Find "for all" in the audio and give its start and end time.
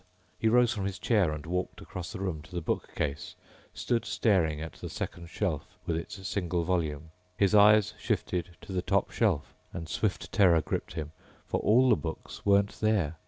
11.45-11.87